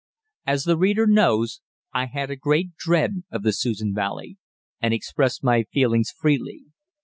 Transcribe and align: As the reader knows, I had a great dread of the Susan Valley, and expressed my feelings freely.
As 0.47 0.63
the 0.63 0.79
reader 0.79 1.05
knows, 1.05 1.61
I 1.93 2.07
had 2.07 2.31
a 2.31 2.35
great 2.35 2.75
dread 2.75 3.21
of 3.29 3.43
the 3.43 3.53
Susan 3.53 3.93
Valley, 3.93 4.37
and 4.81 4.95
expressed 4.95 5.43
my 5.43 5.65
feelings 5.71 6.09
freely. 6.09 6.63